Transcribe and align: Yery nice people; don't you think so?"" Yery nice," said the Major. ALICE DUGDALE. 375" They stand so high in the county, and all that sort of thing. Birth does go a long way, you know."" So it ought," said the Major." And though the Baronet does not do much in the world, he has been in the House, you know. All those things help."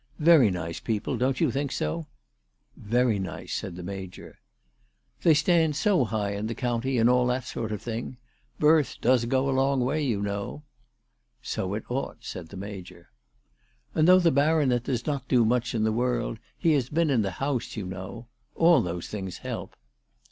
Yery 0.19 0.51
nice 0.51 0.79
people; 0.79 1.15
don't 1.15 1.39
you 1.39 1.51
think 1.51 1.71
so?"" 1.71 2.07
Yery 2.89 3.21
nice," 3.21 3.53
said 3.53 3.75
the 3.75 3.83
Major. 3.83 4.39
ALICE 5.23 5.43
DUGDALE. 5.43 5.43
375" 5.75 5.75
They 5.75 5.75
stand 5.75 5.75
so 5.75 6.05
high 6.05 6.31
in 6.31 6.47
the 6.47 6.55
county, 6.55 6.97
and 6.97 7.07
all 7.07 7.27
that 7.27 7.43
sort 7.43 7.71
of 7.71 7.83
thing. 7.83 8.17
Birth 8.57 8.95
does 8.99 9.25
go 9.25 9.47
a 9.47 9.51
long 9.53 9.81
way, 9.81 10.01
you 10.03 10.19
know."" 10.23 10.63
So 11.53 11.75
it 11.75 11.83
ought," 11.87 12.23
said 12.23 12.47
the 12.49 12.57
Major." 12.57 13.11
And 13.93 14.07
though 14.07 14.17
the 14.17 14.31
Baronet 14.31 14.85
does 14.85 15.05
not 15.05 15.27
do 15.27 15.45
much 15.45 15.75
in 15.75 15.83
the 15.83 15.91
world, 15.91 16.39
he 16.57 16.71
has 16.73 16.89
been 16.89 17.11
in 17.11 17.21
the 17.21 17.33
House, 17.37 17.75
you 17.77 17.85
know. 17.85 18.25
All 18.55 18.81
those 18.81 19.07
things 19.07 19.37
help." 19.37 19.75